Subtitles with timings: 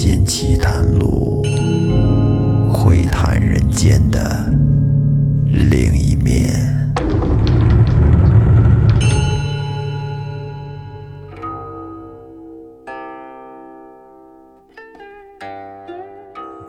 [0.00, 1.42] 间奇谈录，
[2.72, 4.48] 会谈人间的
[5.44, 6.54] 另一面。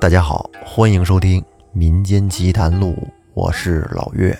[0.02, 1.40] 大家好，欢迎收听
[1.72, 2.94] 《民间奇谈录》，
[3.36, 4.36] 我是老岳。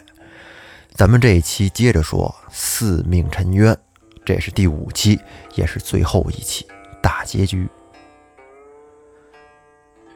[0.96, 3.78] 咱们这一期接着说四命沉冤，
[4.26, 5.20] 这是第五期，
[5.54, 6.66] 也是最后一期
[7.04, 7.70] 大结局。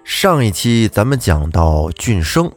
[0.03, 2.51] 上一期咱们讲到俊生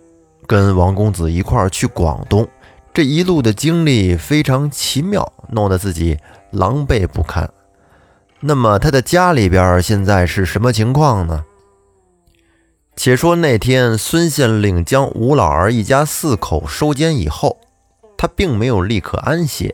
[0.48, 2.46] 跟王公子一块儿去广东，
[2.92, 6.18] 这一路的经历非常奇妙，弄得自己
[6.50, 7.48] 狼狈不堪。
[8.40, 11.44] 那么他的家里边现在是什么情况呢？
[12.96, 17.58] 且说那天，孙县令将吴老儿一家四口收监以后，
[18.16, 19.72] 他并没有立刻安歇。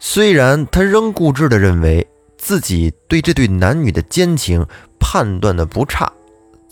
[0.00, 4.66] 虽然他仍固执地认为自己对这对男女的奸情
[4.98, 6.10] 判断的不差，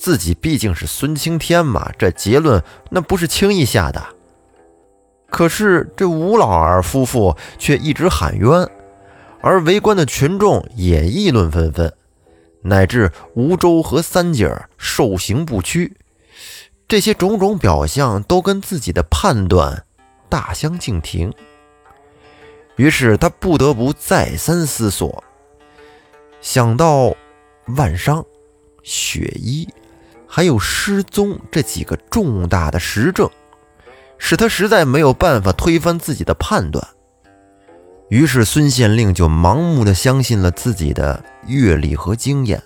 [0.04, 4.04] 自己毕竟是孙青天嘛，这结论那不是轻易下的。
[5.30, 8.68] 可是这吴老儿夫妇却一直喊冤，
[9.40, 11.90] 而围观的群众也议论纷纷。
[12.60, 15.96] 乃至吴周和三姐儿受刑不屈，
[16.86, 19.86] 这些种种表象都跟自己的判断
[20.28, 21.32] 大相径庭。
[22.76, 25.24] 于是他不得不再三思索，
[26.42, 27.14] 想到
[27.68, 28.22] 万商
[28.82, 29.66] 雪衣，
[30.36, 33.30] 还有失踪这几个重大的实证，
[34.18, 36.84] 使他实在没有办法推翻自己的判断。
[38.08, 42.60] 于是孙县令就盲目的相信了自己的阅历和经验，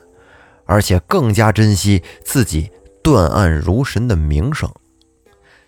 [0.64, 2.70] 而且更加珍惜自己
[3.02, 4.72] 断案如神的名声。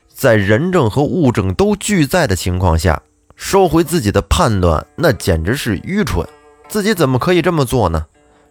[0.09, 3.03] 在人证和物证都俱在的情况下，
[3.37, 6.27] 收回自己的判断，那简直是愚蠢。
[6.67, 8.07] 自己怎么可以这么做呢？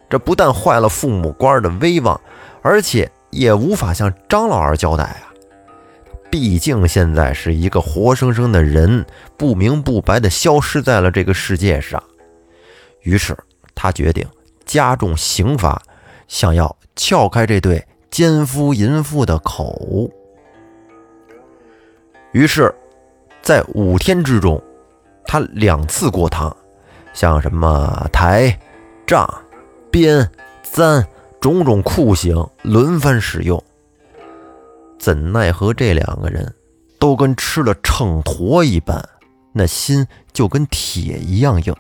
[0.08, 2.22] 这不但坏了父母官的威望，
[2.62, 5.34] 而且也无法向张老二交代啊。
[6.32, 12.02] 毕竟现在是一个活生生的人，不明不白的消失在了这个世界上。
[13.02, 13.36] 于是
[13.74, 14.28] 他决定
[14.66, 15.82] 加重刑罚，
[16.28, 20.10] 想要撬开这对奸夫淫妇的口。
[22.32, 22.72] 于是，
[23.42, 24.62] 在五天之中，
[25.26, 26.56] 他两次过堂，
[27.12, 28.56] 像什么抬、
[29.08, 29.28] 杖、
[29.90, 30.30] 鞭、
[30.62, 31.04] 簪
[31.40, 33.62] 种种酷刑轮番使用。
[34.98, 36.54] 怎奈何这两个人
[37.00, 39.02] 都跟吃了秤砣一般，
[39.54, 41.74] 那心就跟铁一样硬。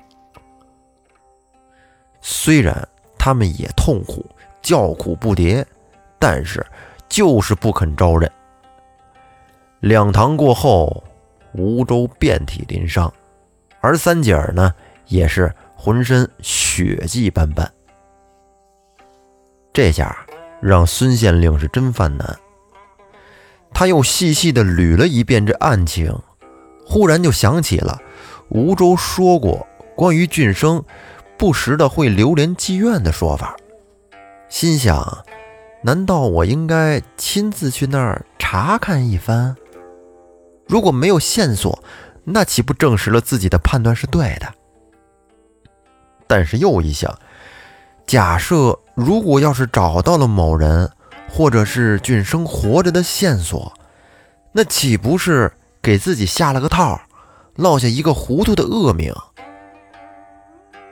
[2.21, 2.87] 虽然
[3.17, 4.25] 他们也痛苦，
[4.61, 5.65] 叫苦不迭，
[6.17, 6.65] 但是
[7.09, 8.31] 就是不肯招认。
[9.81, 11.03] 两堂过后，
[11.53, 13.11] 吴周遍体鳞伤，
[13.81, 14.73] 而三姐儿呢，
[15.07, 17.69] 也是浑身血迹斑斑。
[19.72, 20.25] 这下
[20.62, 22.40] 让孙县令是真犯难。
[23.74, 26.13] 他又细细地捋了一遍这案情，
[26.85, 28.02] 忽然就想起了
[28.50, 30.84] 吴州说过关于俊生
[31.38, 33.56] 不时的会流连妓院的说法，
[34.50, 35.24] 心想：
[35.84, 39.56] 难道我应该亲自去那儿查看一番？
[40.68, 41.81] 如果没有线索，
[42.24, 44.53] 那岂不证实了自己的判断是对的？
[46.28, 47.18] 但是又一想，
[48.06, 50.91] 假设如果要是找到了某人，
[51.31, 53.71] 或者是俊生活着的线索，
[54.51, 55.49] 那岂不是
[55.81, 56.99] 给自己下了个套，
[57.55, 59.13] 落下一个糊涂的恶名？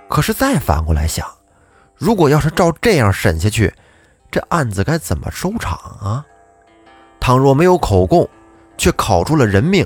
[0.07, 1.27] 可是再反过来想，
[1.95, 3.73] 如果要是照这样审下去，
[4.31, 6.25] 这案子该怎么收场啊？
[7.19, 8.29] 倘若没有口供，
[8.77, 9.85] 却考出了人命，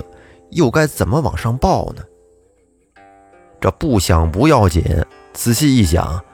[0.50, 2.04] 又该怎么往上报呢？
[3.60, 6.24] 这不想不要紧，仔细一想，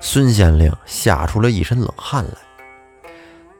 [0.00, 3.10] 孙县令吓出了一身冷汗来。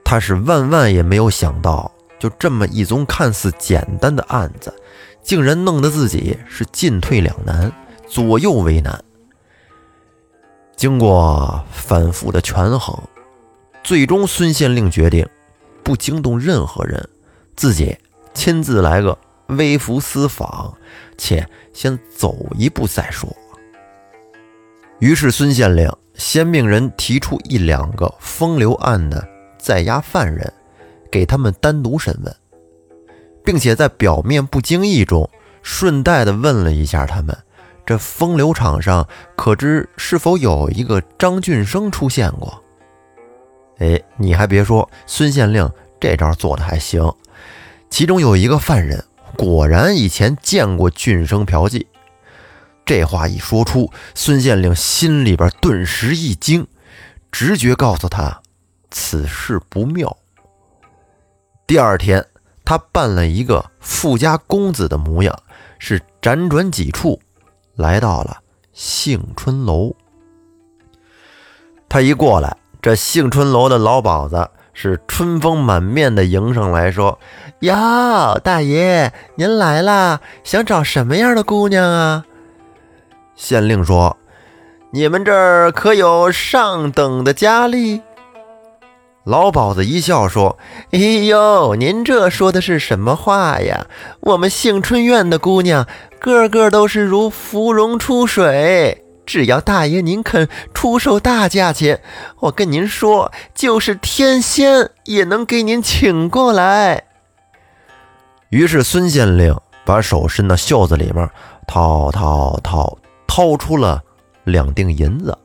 [0.04, 4.74] 他是万万也没有想到，就这么一宗看似简单的案子，
[5.22, 7.70] 竟然弄得自己是进退两难，
[8.08, 9.04] 左右为难。
[10.76, 12.96] 经过反复的权衡，
[13.82, 15.28] 最终孙县令决定
[15.82, 17.06] 不惊动任何人，
[17.56, 17.98] 自己
[18.32, 19.18] 亲自来个
[19.48, 20.72] 微服私访，
[21.18, 23.28] 且先走一步再说。
[24.98, 29.26] 于是孙县令先命人提出一两个风流案的。
[29.58, 30.50] 在押犯人，
[31.10, 32.34] 给他们单独审问，
[33.44, 35.28] 并且在表面不经意中
[35.62, 37.36] 顺带的问了一下他们：
[37.84, 39.06] 这风流场上
[39.36, 42.62] 可知是否有一个张俊生出现过？
[43.78, 45.68] 哎，你还别说，孙县令
[46.00, 47.12] 这招做的还行。
[47.90, 49.04] 其中有一个犯人，
[49.36, 51.84] 果然以前见过俊生嫖妓。
[52.88, 56.66] 这话一说出，孙县令心里边顿时一惊，
[57.30, 58.40] 直觉告诉他。
[58.90, 60.16] 此事不妙。
[61.66, 62.24] 第二天，
[62.64, 65.38] 他扮了一个富家公子的模样，
[65.78, 67.20] 是辗转几处，
[67.74, 68.38] 来到了
[68.72, 69.94] 幸春楼。
[71.90, 77.18] 他一过来，这幸春楼的老鸨子是春风满面的迎上来说
[77.60, 82.24] ：“哟，大爷，您来啦，想找什么样的姑娘啊？”
[83.38, 84.18] 县令说
[84.90, 88.02] ：“你们这儿可有上等的佳丽？”
[89.24, 90.58] 老鸨子一笑说
[90.90, 93.86] ：“哎呦，您这说的是什么话呀？
[94.20, 95.86] 我们幸春院的姑娘
[96.18, 102.00] 个个都是如芙蓉出水，只要大爷您肯出售大价钱，
[102.40, 107.04] 我跟您说，就是天仙也能给您请过来。”
[108.50, 109.54] 于是孙县令
[109.84, 111.30] 把手伸到袖子里面，
[111.66, 112.96] 掏掏掏，
[113.38, 114.02] 掏出了
[114.42, 115.38] 两锭银子，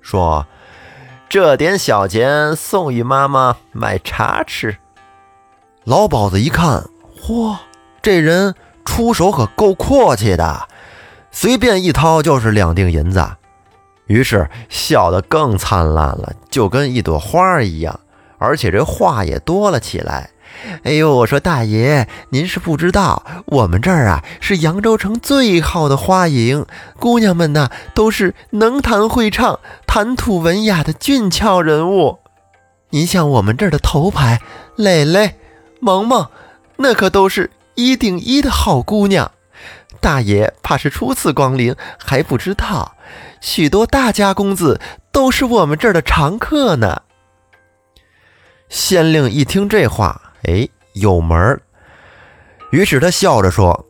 [0.00, 0.46] 说。
[1.28, 4.76] 这点小钱送与妈妈买茶吃。
[5.82, 6.84] 老鸨子一看，
[7.20, 7.56] 嚯，
[8.00, 8.54] 这人
[8.84, 10.68] 出手可够阔气的，
[11.32, 13.26] 随便一掏就是两锭银子，
[14.06, 17.98] 于是笑得更灿烂了，就跟一朵花一样，
[18.38, 20.30] 而且这话也多了起来。
[20.84, 26.66] 哎呦，我说大爷，您是不知道，我们这儿啊是扬州城最好的花影，
[26.98, 32.18] 姑娘们呐都是能弹会唱、谈吐文雅的俊俏人物。
[32.90, 34.40] 您像我们这儿的头牌
[34.76, 35.36] 蕾蕾、
[35.80, 36.28] 萌萌，
[36.76, 39.30] 那可都是一顶一的好姑娘。
[40.00, 42.96] 大爷怕是初次光临还不知道，
[43.40, 47.02] 许多大家公子都是我们这儿的常客呢。
[48.68, 50.31] 县令一听这话。
[50.44, 51.62] 哎，有门儿。
[52.70, 53.86] 于是他笑着说：“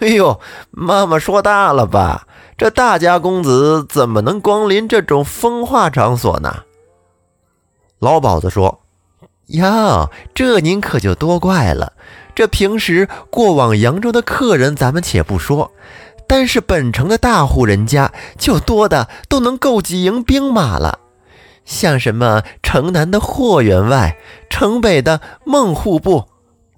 [0.00, 0.40] 哎呦，
[0.70, 2.26] 妈妈说大了吧？
[2.56, 6.64] 这大家公子怎么能光临这种风化场所呢？”
[8.00, 8.80] 老鸨子说
[9.48, 11.92] ：“哟，这您可就多怪了。
[12.34, 15.72] 这平时过往扬州的客人，咱们且不说，
[16.28, 20.98] 但是本城的大户人家就多的都能够几营兵马了。”
[21.68, 24.16] 像什么城南的霍员外，
[24.48, 26.24] 城北的孟户部，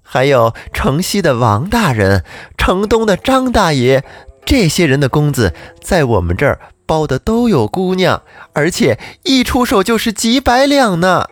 [0.03, 2.25] 还有城西的王大人，
[2.57, 4.03] 城东的张大爷，
[4.45, 8.21] 这些人的公子在我们这儿包的都有姑娘，
[8.51, 11.25] 而且一出手就是几百两呢。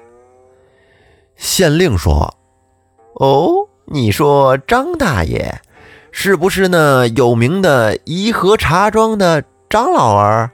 [1.36, 2.36] 县令说
[3.20, 5.60] ：“哦，你说张大爷，
[6.14, 10.52] 是不是那有名的颐和茶庄的张老儿？”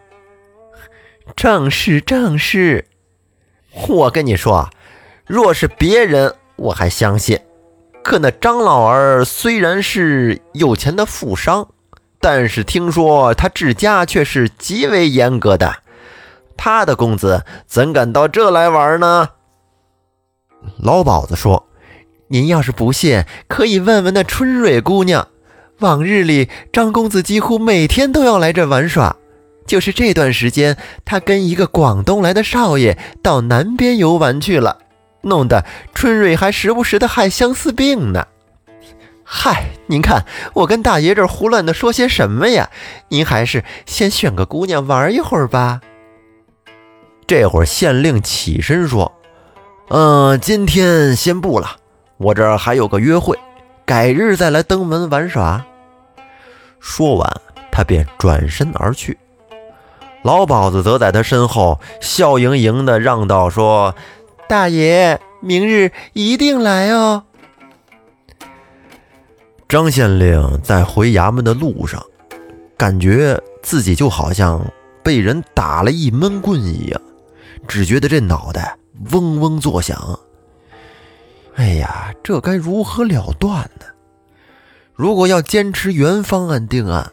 [1.38, 2.88] 正是，正是。
[3.88, 4.70] 我跟你说啊，
[5.26, 7.40] 若是别人我还相信，
[8.04, 11.68] 可那张老儿虽然是有钱的富商，
[12.20, 15.76] 但是听说他治家却是极为严格的。
[16.58, 19.30] 他的公子怎敢到这来玩呢？
[20.78, 21.68] 老鸨子说
[22.30, 25.28] ：“您要是不信，可以问问那春蕊姑娘。
[25.80, 29.18] 往日里，张公子几乎每天都要来这玩耍。”
[29.66, 34.78] 就是这段时间，他跟一个广东来的少爷到南边游玩去了，
[35.22, 38.28] 弄得春蕊还时不时的害相思病呢。
[39.24, 40.24] 嗨，您看
[40.54, 42.70] 我跟大爷这胡乱的说些什么呀？
[43.10, 45.82] 您还是先选个姑娘玩一会儿吧。
[47.26, 49.12] 这会儿县令起身说
[49.90, 51.78] ：“嗯，今天先不了，
[52.18, 53.36] 我这儿还有个约会，
[53.84, 55.66] 改日再来登门玩耍。”
[56.80, 57.42] 说完，
[57.72, 59.18] 他便转身而去。
[60.26, 63.94] 老鸨子则在他身后笑盈盈地让道：“说，
[64.50, 67.22] 大爷，明日一定来哦。”
[69.70, 72.04] 张县令在回衙门的路上，
[72.76, 74.66] 感觉自己就好像
[75.04, 77.00] 被人打了一闷棍一样，
[77.68, 78.76] 只觉得这脑袋
[79.12, 80.20] 嗡嗡作响。
[81.54, 83.86] 哎呀，这该如何了断呢？
[84.96, 87.12] 如果要坚持原方案定案，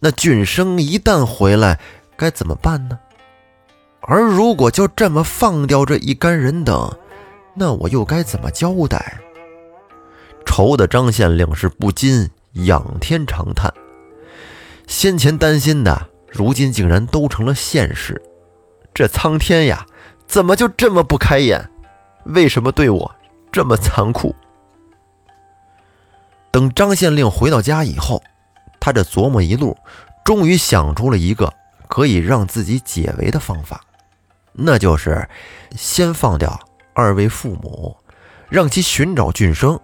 [0.00, 1.78] 那俊生一旦回来，
[2.16, 2.98] 该怎么办呢？
[4.00, 6.96] 而如果就这么放掉这一干人等，
[7.54, 9.18] 那我又该怎么交代？
[10.44, 13.72] 愁的张县令是不禁仰天长叹。
[14.86, 18.22] 先前担心的，如今竟然都成了现实。
[18.94, 19.84] 这苍天呀，
[20.26, 21.68] 怎么就这么不开眼？
[22.24, 23.14] 为什么对我
[23.50, 24.34] 这么残酷？
[26.52, 28.22] 等张县令回到家以后，
[28.78, 29.76] 他这琢磨一路，
[30.24, 31.52] 终于想出了一个。
[31.88, 33.80] 可以让自己解围的方法，
[34.52, 35.28] 那就是
[35.76, 36.58] 先放掉
[36.94, 37.96] 二位父母，
[38.48, 39.78] 让其寻找俊生。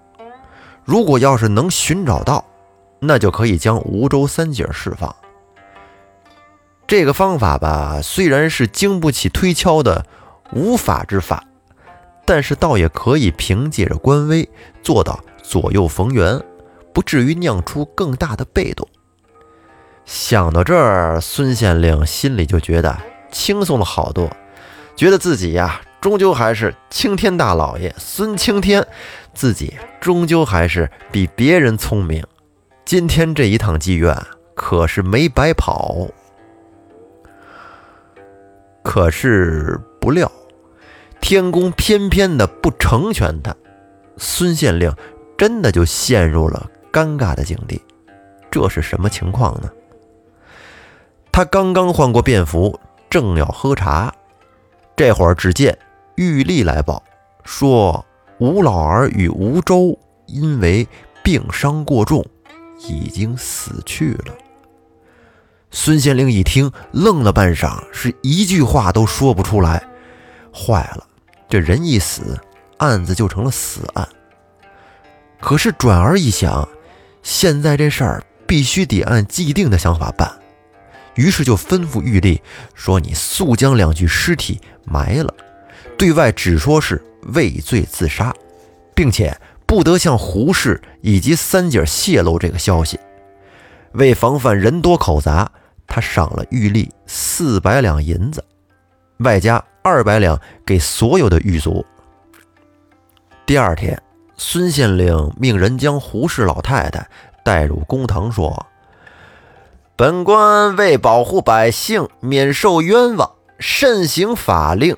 [0.85, 2.45] 如果要是能寻找到，
[2.99, 5.15] 那就可以将梧州三姐释放。
[6.87, 10.05] 这个方法吧，虽然是经不起推敲的
[10.53, 11.45] 无法之法，
[12.27, 14.49] 但是倒也可以凭借着官威
[14.83, 16.41] 做到左右逢源，
[16.93, 18.87] 不至于酿出更大的被动。
[20.05, 22.97] 想到这儿，孙县令心里就觉得
[23.31, 24.31] 轻松了好多，
[24.97, 28.87] 觉得自己呀，终究还是青天大老爷孙青天，
[29.33, 32.25] 自己终究还是比别人聪明。
[32.85, 34.17] 今天这一趟妓院
[34.55, 36.09] 可是没白跑。
[38.83, 40.31] 可是不料，
[41.21, 43.55] 天公偏偏的不成全他，
[44.17, 44.93] 孙县令
[45.39, 47.81] 真的就陷入了尴尬的境地。
[48.51, 49.71] 这是什么情况呢？
[51.33, 54.13] 他刚刚换过便服，正要喝茶，
[54.95, 55.77] 这会儿只见
[56.17, 57.03] 玉丽来报
[57.43, 58.05] 说，
[58.39, 60.87] 吴老儿与吴周因为
[61.25, 62.23] 病伤过重，
[62.87, 64.35] 已经死去了。
[65.71, 69.83] 孙县令一听，愣了半晌，是一句话都说不出来。
[70.55, 71.07] 坏了，
[71.49, 72.39] 这人一死，
[72.77, 74.07] 案子就成了死案。
[75.41, 76.69] 可是转而一想，
[77.23, 80.31] 现在这事儿必须得按既定的想法办。
[81.15, 82.41] 于是就吩咐玉丽
[82.75, 85.35] 说：“你速将两具尸体埋了，
[85.99, 87.05] 对外只说是
[87.35, 88.35] 畏罪自杀，
[88.95, 92.99] 并且不得向胡氏以及三姐泄露这个消息。
[93.93, 95.51] 为防范人多口杂，
[95.87, 98.43] 他赏了玉丽四百两银子，
[99.19, 101.85] 外加二百两给所有的狱卒。
[103.45, 104.01] 第二天，
[104.39, 107.07] 孙县令命人将胡氏老太太
[107.45, 108.67] 带入公堂，说。”
[109.95, 114.97] 本官为保护百姓免受冤枉，慎行法令，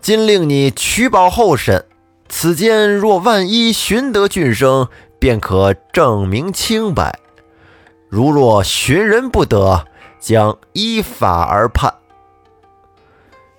[0.00, 1.84] 今令你取保候审。
[2.28, 4.88] 此间若万一寻得俊生，
[5.20, 7.12] 便可证明清白；
[8.08, 9.86] 如若寻人不得，
[10.18, 11.94] 将依法而判。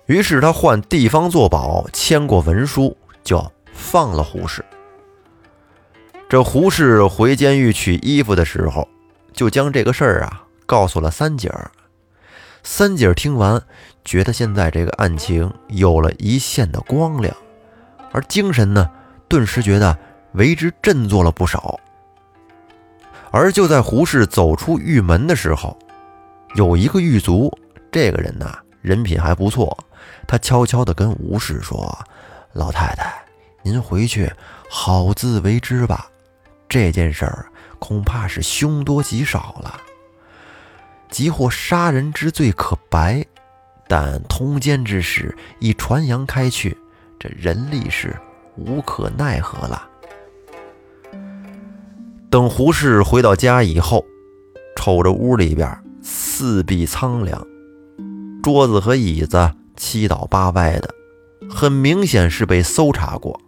[0.06, 4.62] 于是他换地方作保，签过文书，就放了胡适。
[6.28, 8.86] 这胡适回监狱取衣服的时候，
[9.32, 10.42] 就将这个事儿啊。
[10.68, 11.70] 告诉了三姐儿，
[12.62, 13.62] 三姐儿听完，
[14.04, 17.34] 觉得现在这个案情有了一线的光亮，
[18.12, 18.86] 而精神呢，
[19.28, 19.96] 顿时觉得
[20.32, 21.80] 为之振作了不少。
[23.30, 25.74] 而就在胡氏走出狱门的时候，
[26.54, 27.50] 有一个狱卒，
[27.90, 29.74] 这个人呐，人品还不错，
[30.26, 31.98] 他悄悄地跟吴氏说
[32.52, 33.24] ：“老太太，
[33.62, 34.30] 您回去
[34.68, 36.10] 好自为之吧，
[36.68, 37.46] 这件事儿
[37.78, 39.80] 恐怕是凶多吉少了。”
[41.10, 43.24] 即或杀人之罪可白，
[43.88, 46.76] 但通奸之事已传扬开去，
[47.18, 48.14] 这人力是
[48.56, 49.88] 无可奈何了。
[52.30, 54.04] 等胡氏回到家以后，
[54.76, 57.42] 瞅着屋里边四壁苍凉，
[58.42, 60.94] 桌子和椅子七倒八歪的，
[61.48, 63.40] 很明显是被搜查过。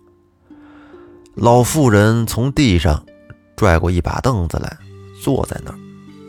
[1.34, 3.04] 老妇人从地上
[3.54, 4.78] 拽过一把凳子来，
[5.22, 5.78] 坐在那儿，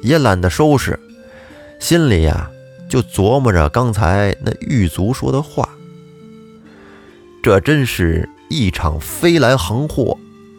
[0.01, 0.99] 也懒得收拾。
[1.81, 2.47] 心里呀，
[2.87, 5.67] 就琢磨着刚才那狱卒说的话。
[7.41, 10.15] 这真是一场飞来横祸，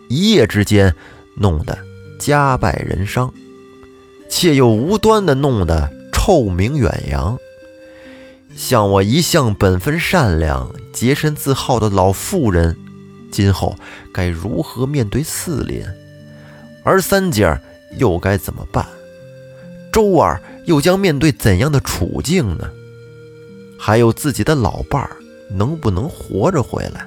[0.09, 0.93] 一夜之间
[1.37, 1.79] 弄得
[2.19, 3.33] 家败人伤，
[4.29, 7.39] 且又无端的弄得臭名远扬。
[8.57, 12.77] 像我一向本分善良、洁身自好的老妇人，
[13.31, 13.77] 今后
[14.13, 15.87] 该如何面对四邻？
[16.83, 17.61] 而三姐
[17.97, 18.85] 又该怎么办？
[19.93, 22.71] 周儿又将面对怎样的处境呢？
[23.79, 25.17] 还有自己的老伴儿
[25.51, 27.07] 能不能活着回来？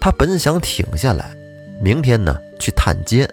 [0.00, 1.36] 他本想挺下来，
[1.82, 3.28] 明天呢去探监，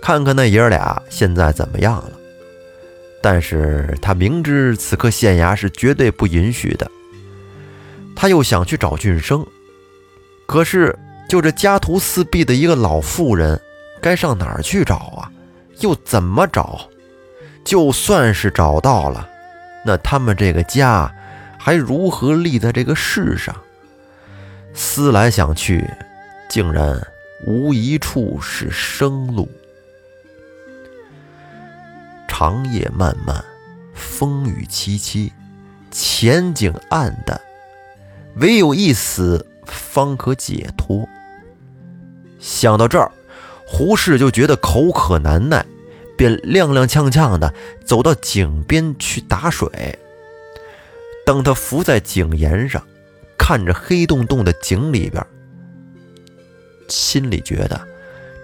[0.00, 2.12] 看看那爷俩现在怎么样了。
[3.22, 6.90] 但是他明知此刻县衙是绝对不允许的，
[8.16, 9.46] 他又想去找俊生，
[10.46, 13.60] 可是就这家徒四壁的一个老妇人，
[14.00, 15.30] 该上哪儿去找啊？
[15.80, 16.80] 又怎么找？
[17.70, 19.28] 就算是找到了，
[19.86, 21.14] 那他们这个家
[21.56, 23.54] 还如何立在这个世上？
[24.74, 25.88] 思来想去，
[26.48, 27.00] 竟然
[27.46, 29.48] 无一处是生路。
[32.26, 33.44] 长夜漫漫，
[33.94, 35.30] 风雨凄凄，
[35.92, 37.40] 前景暗淡，
[38.34, 41.08] 唯有一死方可解脱。
[42.40, 43.12] 想到这儿，
[43.64, 45.64] 胡适就觉得口渴难耐。
[46.20, 47.50] 便踉踉跄跄地
[47.82, 49.98] 走到井边去打水。
[51.24, 52.86] 等他伏在井沿上，
[53.38, 55.26] 看着黑洞洞的井里边，
[56.88, 57.80] 心里觉得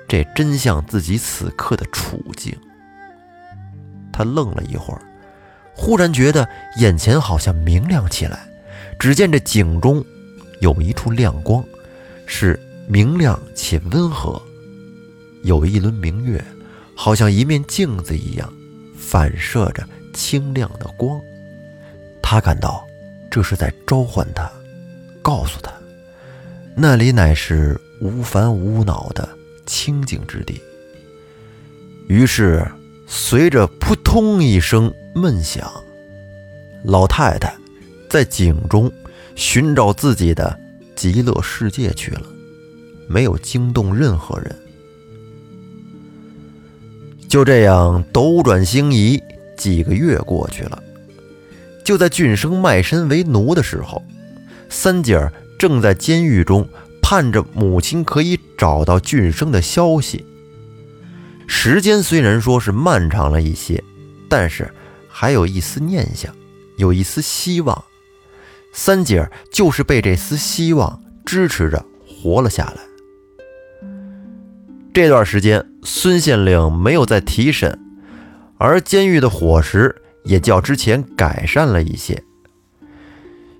[0.09, 2.57] 这真像自己此刻的处境。
[4.11, 5.03] 他愣了一会儿，
[5.75, 8.49] 忽然觉得眼前好像明亮起来。
[8.99, 10.03] 只见这井中
[10.63, 11.63] 有一处亮光，
[12.25, 14.41] 是明亮且温和，
[15.43, 16.43] 有一轮明月，
[16.97, 18.53] 好像一面镜子一样，
[18.99, 21.21] 反射着清亮的光。
[22.23, 22.85] 他感到
[23.31, 24.51] 这是在召唤他，
[25.23, 25.71] 告诉他，
[26.75, 29.29] 那里乃是无烦无恼的
[29.67, 30.61] 清净之地。
[32.09, 32.67] 于是，
[33.07, 35.71] 随着扑通一声闷响，
[36.83, 37.55] 老太太
[38.09, 38.91] 在井中
[39.35, 40.59] 寻找自己的
[40.97, 42.23] 极乐世界去了，
[43.09, 44.57] 没有惊动任何人。
[47.37, 49.23] 就这样斗转星移，
[49.59, 50.83] 几个月过去了。
[51.85, 54.03] 就在俊生卖身为奴的时候，
[54.71, 56.67] 三姐儿正在监狱中
[57.03, 60.25] 盼着母亲可以找到俊生的消息。
[61.47, 63.85] 时间虽然说是漫长了一些，
[64.31, 64.73] 但是
[65.07, 66.35] 还有一丝念想，
[66.79, 67.85] 有一丝希望。
[68.73, 72.86] 三姐儿就是被这丝希望支持着活了下来。
[74.97, 77.79] 这段时间，孙县令没有再提审，
[78.57, 79.95] 而监狱的伙食。
[80.25, 82.25] 也较之前改善了一些。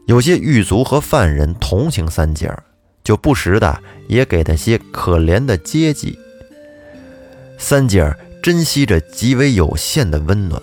[0.07, 2.65] 有些狱卒和犯人同情三姐儿，
[3.05, 6.19] 就不时的也给他些可怜的接济。
[7.59, 10.61] 三姐儿珍惜着极为有限的温暖，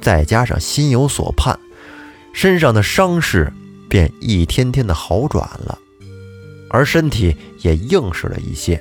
[0.00, 1.58] 再加上心有所盼，
[2.32, 3.52] 身上的伤势
[3.88, 5.76] 便一天天的好转了，
[6.70, 8.80] 而身体也硬实了一些。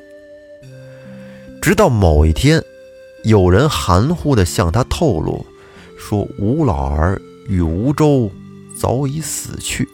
[1.64, 2.62] 直到某一天，
[3.24, 5.46] 有人含糊的向他透露。
[5.98, 8.30] 说吴老儿与吴周
[8.78, 9.88] 早已死去。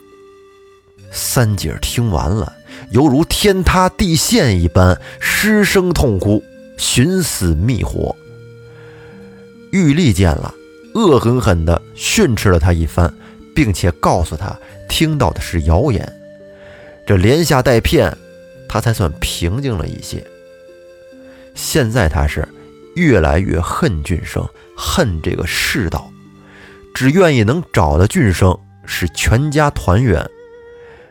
[1.12, 2.52] 三姐听完了，
[2.90, 6.42] 犹如天塌地陷一般，失声痛哭，
[6.76, 8.16] 寻死觅活。
[9.70, 10.52] 玉丽见了，
[10.96, 13.14] 恶狠狠地训斥了他一番，
[13.54, 14.58] 并且告诉他
[14.88, 16.12] 听到的是谣言。
[17.06, 18.12] 这连下带骗，
[18.68, 20.26] 他才算平静了一些。
[21.60, 22.48] 现在他是
[22.94, 24.42] 越来越恨俊生。
[24.74, 26.10] 恨这个世道，
[26.94, 30.26] 只愿意能找到俊生，使全家团圆。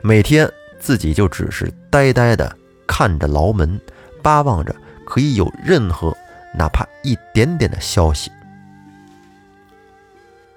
[0.01, 2.57] 每天自己就只是呆呆的
[2.87, 3.79] 看着牢门，
[4.23, 6.11] 巴望着可以有任何
[6.57, 8.31] 哪怕一点点的消息。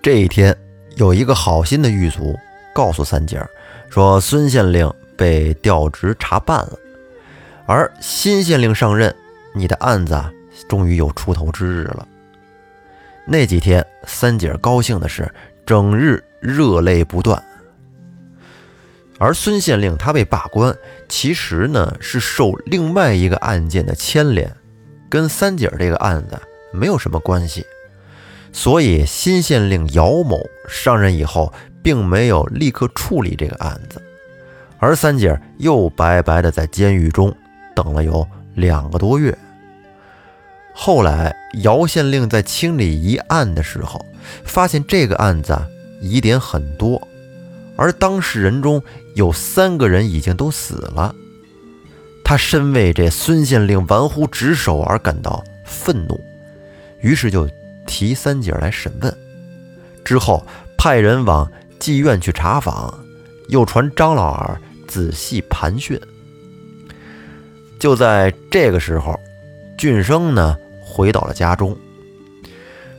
[0.00, 0.56] 这一天，
[0.96, 2.34] 有一个好心的狱卒
[2.74, 3.46] 告诉三姐，
[3.90, 6.78] 说孙县令被调职查办了，
[7.66, 9.14] 而新县令上任，
[9.54, 10.20] 你的案子
[10.68, 12.06] 终于有出头之日了。
[13.26, 15.32] 那几天，三姐高兴的是
[15.64, 17.42] 整日热泪不断。
[19.18, 20.76] 而孙县令他被罢官，
[21.08, 24.52] 其实呢是受另外一个案件的牵连，
[25.08, 26.36] 跟三姐这个案子
[26.72, 27.64] 没有什么关系。
[28.52, 34.02] 所以新县令姚某上任以后，并没有立刻处理这个案子，
[34.78, 37.32] 而三姐又白白的在监狱中
[37.76, 39.36] 等了有两个多月。
[40.74, 44.04] 后来，姚县令在清理疑案的时候，
[44.44, 45.56] 发现这个案子
[46.00, 47.06] 疑点很多，
[47.76, 48.82] 而当事人中
[49.14, 51.14] 有三个人已经都死了。
[52.24, 56.18] 他深为这孙县令玩忽职守而感到愤怒，
[57.00, 57.46] 于是就
[57.86, 59.14] 提三姐来审问。
[60.02, 60.46] 之后
[60.78, 62.98] 派人往妓院去查访，
[63.48, 66.00] 又传张老二仔细盘讯。
[67.82, 69.18] 就在这个时候。
[69.76, 71.76] 俊生呢，回到了家中。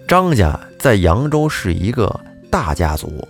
[0.06, 2.20] 张家在扬州是一个
[2.52, 3.26] 大家族，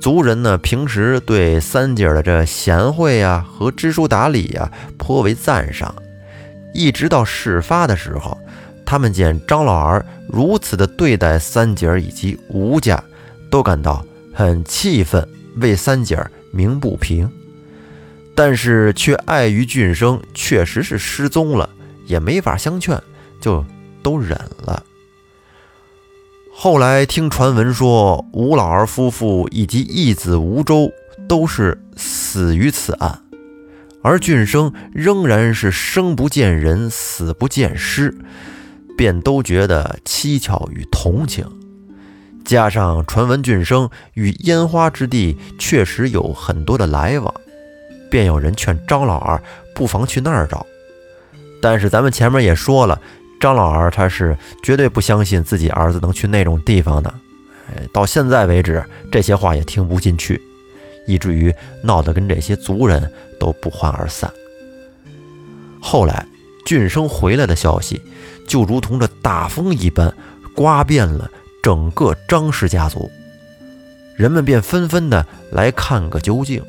[0.00, 5.92] 族人呢平时对三姐的这贤惠呀和知书达理呀颇为赞赏。
[6.72, 8.38] 一直到事发的时候，
[8.86, 13.02] 他们见张老儿如此的对待三姐以及吴家，
[13.50, 17.28] 都感到很气愤，为三姐鸣不平。
[18.34, 21.68] 但是却碍于俊生确实是失踪了。
[22.04, 23.00] 也没法相劝，
[23.40, 23.64] 就
[24.02, 24.82] 都忍了。
[26.52, 30.90] 后来听传闻说，吴老儿夫妇以及义子吴周
[31.28, 33.22] 都是死于此案，
[34.02, 38.14] 而俊生仍然是生不见人，死不见尸，
[38.98, 41.46] 便都觉得蹊跷与同情。
[42.44, 47.32] 加上传闻俊生与烟花之地确实有很多的来往，
[48.12, 49.42] 便有人劝张老二
[49.74, 50.66] 不妨去那儿找。
[51.62, 53.00] 但是咱们前面也说了，
[53.40, 57.14] 张老二他是绝对不相信自己儿子能去那种地方的。
[57.74, 60.38] 哎，到现在为止，这些话也听不进去，
[61.06, 64.30] 以至于闹得跟这些族人都不欢而散。
[65.80, 66.26] 后来，
[66.66, 68.02] 俊生回来的消息
[68.46, 70.12] 就如同这大风一般，
[70.54, 71.30] 刮遍了
[71.62, 73.10] 整个张氏家族，
[74.16, 76.62] 人们便纷纷的来看个究竟。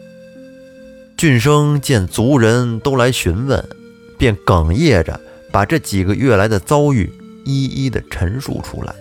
[1.23, 3.65] 俊生见族人都来询问，
[4.17, 5.17] 便哽咽着
[5.53, 7.09] 把这几个月来的遭遇
[7.45, 8.93] 一一的陈述出来。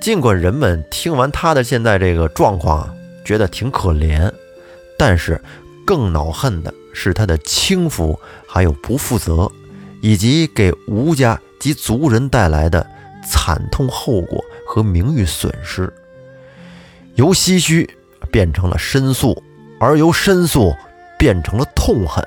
[0.00, 4.32] 尽管人们听完他的现在这个状况，觉得挺可怜，
[4.98, 5.38] 但是
[5.84, 9.52] 更恼恨的是他的轻浮，还有不负责，
[10.00, 12.86] 以及给吴家及族人带来的
[13.30, 15.92] 惨痛后果和名誉损失。
[17.16, 17.90] 由唏嘘
[18.32, 19.42] 变成了申诉。
[19.80, 20.74] 而由申诉
[21.18, 22.26] 变成了痛恨，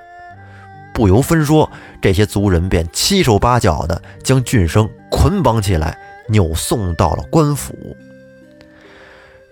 [0.94, 1.70] 不由分说，
[2.02, 7.74] 这些族人便七手八脚的将俊生捆绑起来，扭送到了官府。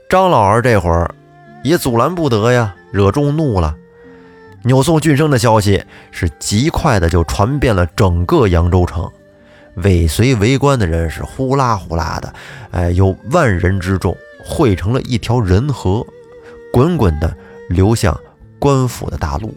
[0.10, 1.14] 张老儿这会儿
[1.64, 3.76] 也阻拦不得呀，惹众怒了。
[4.64, 9.10] 扭送俊生的消息是极快的，就传遍了整个扬州城。
[9.76, 12.34] 尾随围观的人是呼啦呼啦的，
[12.72, 16.06] 哎，有万人之众汇成了一条人河，
[16.74, 17.34] 滚滚的。
[17.70, 18.20] 流向
[18.60, 19.56] 官府的大路，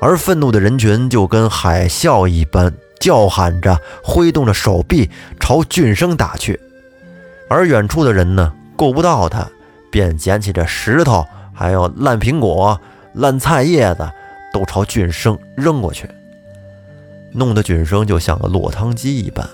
[0.00, 6.58] 而愤怒的人群就跟海啸一般，叫喊着，挥动着手臂朝俊生打去。
[7.48, 9.46] 而远处的人呢，够不到他，
[9.90, 12.80] 便捡起这石头，还有烂苹果、
[13.12, 14.08] 烂菜叶子，
[14.52, 16.08] 都朝俊生扔过去，
[17.32, 19.46] 弄得俊生就像个落汤鸡一般。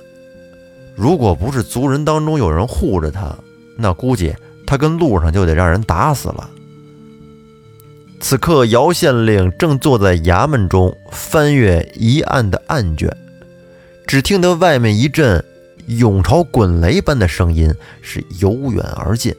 [0.95, 3.35] 如果不是族人当中有人护着他，
[3.79, 4.35] 那估计
[4.67, 6.51] 他跟路上就得让人打死了。
[8.19, 13.15] 此刻，姚县令正坐在衙门中翻阅一案的案卷，
[14.07, 15.45] 只听得外面一阵
[15.87, 19.35] 涌潮滚雷般的声音是由远而近，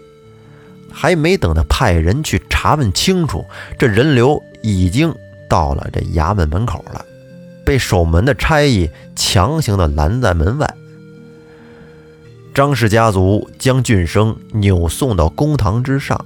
[0.91, 3.45] 还没等他派人去查问清楚，
[3.77, 5.13] 这人流已经
[5.49, 7.03] 到了这衙门门口了，
[7.65, 10.73] 被守门的差役强行的拦在门外。
[12.53, 16.25] 张氏家族将俊生扭送到公堂之上。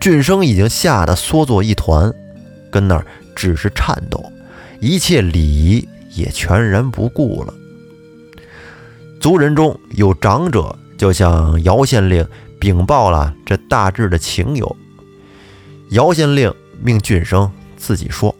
[0.00, 2.10] 俊生已经吓得缩作一团，
[2.72, 4.32] 跟那儿只是颤抖，
[4.80, 7.52] 一切礼仪也全然不顾了。
[9.20, 12.26] 族人中有长者，就向姚县令
[12.58, 14.74] 禀报了这大致的情由。
[15.90, 16.50] 姚县令
[16.82, 18.34] 命俊生自己说。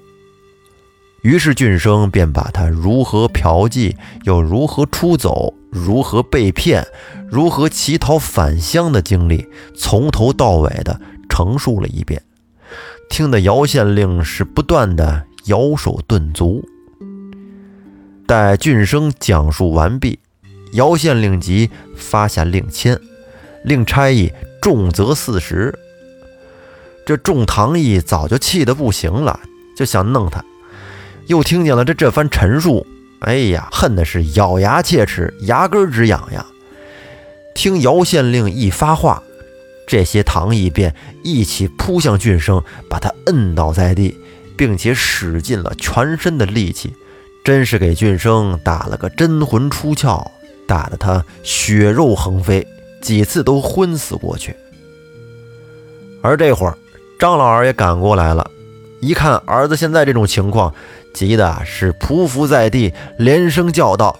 [1.21, 3.95] 于是俊生便把他如何嫖妓，
[4.25, 6.87] 又如何出走，如何被骗，
[7.31, 9.47] 如何乞讨返乡的经历，
[9.77, 10.99] 从头到尾的。
[11.31, 12.23] 陈述了一遍，
[13.09, 16.63] 听得姚县令是不断的摇手顿足。
[18.27, 20.19] 待俊生讲述完毕，
[20.73, 23.01] 姚县令即发下令签，
[23.65, 25.75] 令差役重责四十。
[27.07, 29.41] 这众堂役早就气得不行了，
[29.77, 30.45] 就想弄他。
[31.27, 32.87] 又听见了这这番陈述，
[33.21, 36.45] 哎呀，恨的是咬牙切齿，牙根直痒痒。
[37.55, 39.23] 听姚县令一发话。
[39.91, 44.17] 这些堂役便一起扑向俊生，把他摁倒在地，
[44.57, 46.95] 并且使尽了全身的力气，
[47.43, 50.25] 真是给俊生打了个真魂出窍，
[50.65, 52.65] 打得他血肉横飞，
[53.03, 54.55] 几次都昏死过去。
[56.23, 56.79] 而这会儿，
[57.19, 58.49] 张老二也赶过来了，
[59.01, 60.73] 一看儿子现在这种情况，
[61.13, 64.17] 急的是匍匐在地，连声叫道：“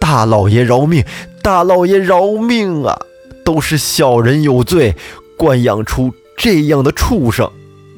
[0.00, 1.04] 大老爷饶命！
[1.40, 2.98] 大老爷饶命啊！”
[3.44, 4.96] 都是小人有罪，
[5.36, 7.50] 惯养出这样的畜生，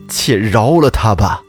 [0.08, 1.42] 且饶了他吧。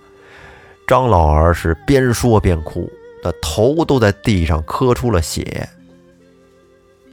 [0.86, 2.90] 张老儿是边说边哭，
[3.24, 5.68] 那头都在地上磕出了血。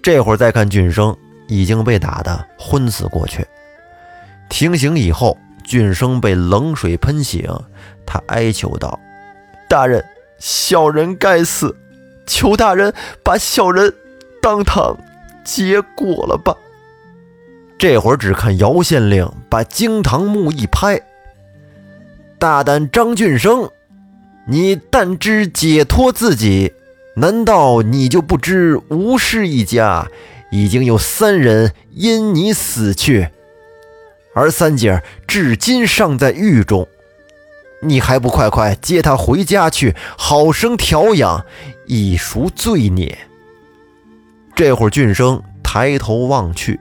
[0.02, 1.16] 这会儿再看俊生
[1.48, 3.44] 已经被打得昏死过去。
[4.50, 7.42] 停刑以后，俊生被冷水喷醒，
[8.06, 9.00] 他哀求道
[9.68, 10.04] ：“大人，
[10.38, 11.74] 小人该死，
[12.26, 12.92] 求大人
[13.24, 13.92] 把小人
[14.42, 14.96] 当堂
[15.42, 16.54] 结果了吧。”
[17.78, 21.00] 这会儿只看姚县令把惊堂木一拍
[22.38, 23.68] ：“大胆张俊生，
[24.46, 26.72] 你但知解脱自己，
[27.16, 30.08] 难道你就不知吴氏一家
[30.50, 33.28] 已经有三人因你死去，
[34.34, 36.88] 而三姐至今尚在狱中？
[37.82, 41.44] 你还不快快接他回家去，好生调养，
[41.86, 43.18] 以赎罪孽？”
[44.56, 46.80] 这会儿俊生抬头望去。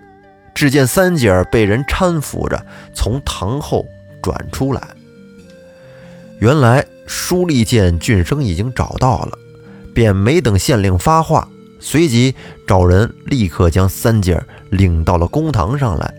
[0.53, 3.85] 只见三姐儿被人搀扶着从堂后
[4.21, 4.81] 转出来。
[6.39, 9.37] 原来舒丽见俊生已经找到了，
[9.93, 11.47] 便没等县令发话，
[11.79, 12.35] 随即
[12.67, 16.13] 找人立刻将三姐儿领到了公堂上来。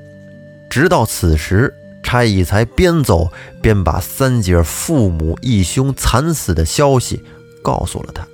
[0.70, 3.31] 直到此时，差役才边走
[3.62, 7.23] 边把三姐儿父母义兄惨死的消息
[7.62, 8.27] 告诉了他。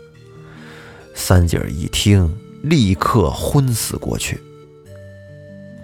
[1.15, 4.41] 三姐儿一听，立刻昏死过去。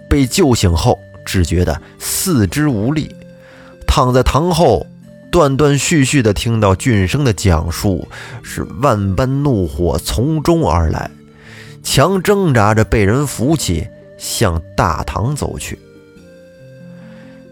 [0.09, 3.13] 被救醒后，只觉得四肢无力，
[3.85, 4.85] 躺在堂后，
[5.31, 8.07] 断断续续的听到俊生的讲述，
[8.41, 11.11] 是万般怒火从中而来，
[11.83, 15.77] 强挣扎着被人扶起，向大堂走去。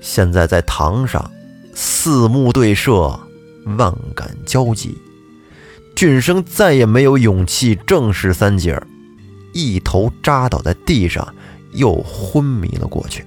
[0.01, 1.31] 现在在堂上，
[1.73, 3.19] 四目对射，
[3.77, 4.97] 万感交集。
[5.95, 8.85] 俊生再也没有勇气正视三姐儿，
[9.53, 11.33] 一头扎倒在地上，
[11.75, 13.25] 又昏迷了过去。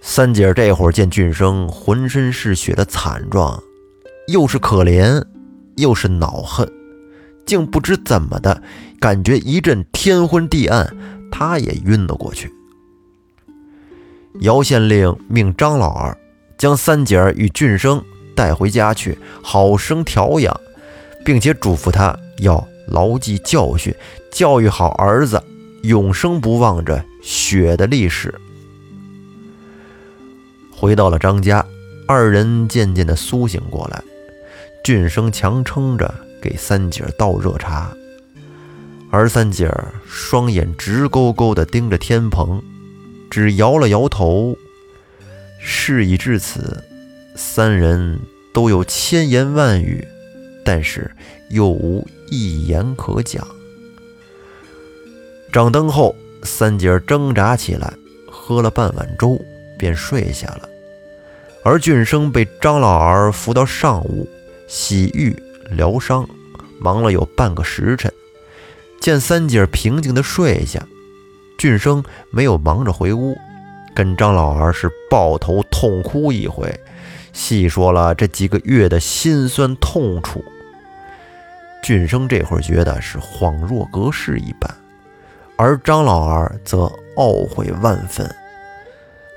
[0.00, 3.60] 三姐这会儿见俊生浑身是血的惨状，
[4.28, 5.22] 又是可怜，
[5.76, 6.70] 又是恼恨，
[7.44, 8.62] 竟不知怎么的，
[9.00, 10.96] 感觉一阵天昏地暗，
[11.30, 12.50] 她也晕了过去。
[14.40, 16.16] 姚县令命张老二
[16.56, 18.02] 将三姐与俊生
[18.36, 20.58] 带回家去，好生调养，
[21.24, 23.92] 并且嘱咐他要牢记教训，
[24.30, 25.42] 教育好儿子，
[25.82, 28.34] 永生不忘着血的历史。
[30.70, 31.64] 回到了张家，
[32.06, 34.02] 二人渐渐的苏醒过来。
[34.84, 37.92] 俊生强撑着给三姐倒热茶，
[39.10, 39.70] 而三姐
[40.06, 42.62] 双眼直勾勾地盯着天棚，
[43.28, 44.56] 只摇了摇头。
[45.60, 46.82] 事已至此，
[47.34, 48.18] 三人
[48.54, 50.06] 都有千言万语，
[50.64, 51.10] 但是
[51.50, 53.46] 又无一言可讲。
[55.52, 57.92] 掌灯后，三姐挣扎起来，
[58.30, 59.40] 喝了半碗粥。
[59.78, 60.68] 便睡下了，
[61.62, 64.28] 而俊生被张老儿扶到上屋
[64.66, 65.32] 洗浴
[65.70, 66.28] 疗伤，
[66.80, 68.12] 忙了有半个时辰。
[69.00, 70.84] 见三姐平静地睡下，
[71.56, 73.38] 俊生没有忙着回屋，
[73.94, 76.68] 跟张老儿是抱头痛哭一回，
[77.32, 80.44] 细说了这几个月的辛酸痛楚。
[81.84, 84.68] 俊生这会儿觉得是恍若隔世一般，
[85.58, 88.32] 而张老儿则懊悔万分。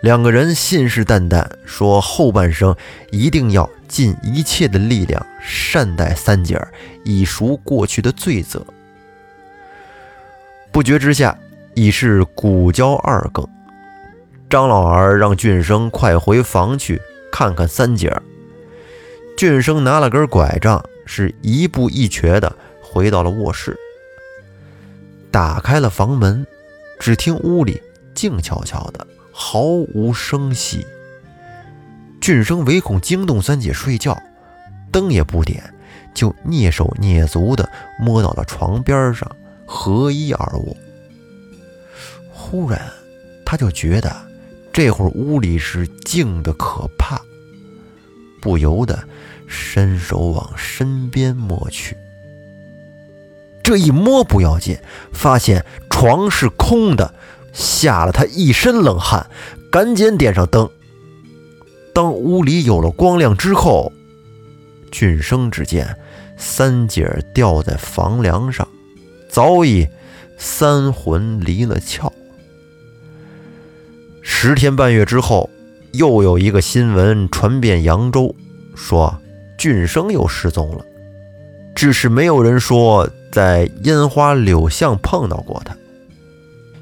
[0.03, 2.75] 两个人信誓旦旦说，后半生
[3.11, 6.71] 一定要尽一切的力量善待三姐儿，
[7.03, 8.63] 以赎过去的罪责。
[10.71, 11.35] 不觉之下，
[11.73, 13.47] 已是古交二更。
[14.47, 18.21] 张老儿让俊生快回房去看看三姐儿。
[19.35, 23.75] 俊生拿了根拐杖，是一步一瘸的回到了卧室，
[25.31, 26.45] 打开了房门，
[26.99, 27.81] 只听屋里
[28.13, 29.07] 静悄悄的。
[29.31, 30.85] 毫无声息。
[32.19, 34.21] 俊生唯恐惊动三姐睡觉，
[34.91, 35.73] 灯也不点，
[36.13, 37.67] 就蹑手蹑足地
[37.97, 40.75] 摸到了床边上，合衣而卧。
[42.29, 42.81] 忽然，
[43.45, 44.13] 他就觉得
[44.73, 47.19] 这会儿屋里是静的可怕，
[48.41, 49.01] 不由得
[49.47, 51.95] 伸手往身边摸去。
[53.63, 54.77] 这一摸不要紧，
[55.11, 57.13] 发现床是空的。
[57.53, 59.27] 吓了他一身冷汗，
[59.69, 60.69] 赶紧点上灯。
[61.93, 63.91] 当屋里有了光亮之后，
[64.89, 65.97] 俊生只见
[66.37, 68.65] 三姐吊在房梁上，
[69.29, 69.85] 早已
[70.37, 72.09] 三魂离了窍。
[74.21, 75.49] 十天半月之后，
[75.91, 78.33] 又有一个新闻传遍扬州，
[78.75, 79.13] 说
[79.57, 80.85] 俊生又失踪了，
[81.75, 85.75] 只是没有人说在烟花柳巷碰到过他。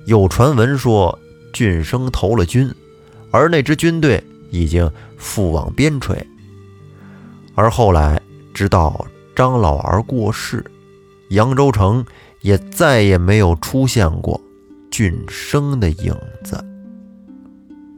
[0.05, 1.17] 有传闻说，
[1.53, 2.73] 俊生投了军，
[3.31, 6.17] 而那支军队已经赴往边陲。
[7.53, 8.19] 而后来，
[8.53, 10.65] 直到张老儿过世，
[11.29, 12.03] 扬州城
[12.41, 14.39] 也再也没有出现过
[14.89, 16.57] 俊生的影子。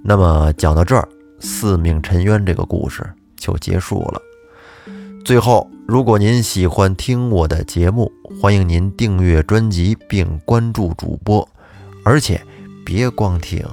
[0.03, 1.07] 那么，讲到这儿，
[1.39, 4.21] 四命沉冤这个故事就结束了。
[5.23, 11.47] 最后，如果您喜欢听我的节目，欢迎您订阅专辑并关注主播。
[12.03, 12.41] 而且
[12.83, 13.63] 别光听，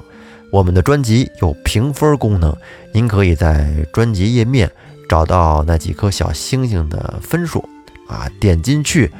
[0.53, 2.55] 我们的专辑有评分功能，
[2.93, 4.71] 您可以在专辑页面
[5.09, 7.67] 找到那几颗小星星的分数
[8.07, 9.11] 啊，点进去，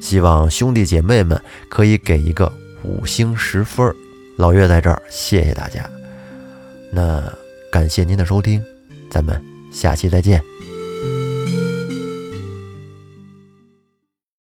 [0.00, 2.52] 希望兄弟姐妹们可以给一个
[2.84, 3.92] 五星十分。
[4.36, 5.88] 老岳在这儿，谢谢大家。
[6.92, 7.22] 那
[7.72, 8.62] 感谢您的收听，
[9.10, 10.49] 咱们下期再见。